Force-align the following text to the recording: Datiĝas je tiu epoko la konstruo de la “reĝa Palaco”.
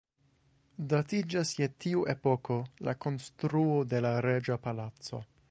Datiĝas 0.93 1.51
je 1.59 1.67
tiu 1.85 2.01
epoko 2.15 2.59
la 2.89 2.97
konstruo 3.07 3.79
de 3.93 4.05
la 4.09 4.17
“reĝa 4.29 4.61
Palaco”. 4.67 5.25